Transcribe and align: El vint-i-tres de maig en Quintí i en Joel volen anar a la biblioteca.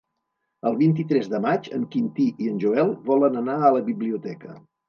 El 0.69 0.77
vint-i-tres 0.79 1.29
de 1.33 1.41
maig 1.43 1.69
en 1.79 1.85
Quintí 1.97 2.27
i 2.47 2.51
en 2.55 2.57
Joel 2.67 2.93
volen 3.13 3.41
anar 3.45 3.59
a 3.69 3.73
la 3.79 3.87
biblioteca. 3.93 4.61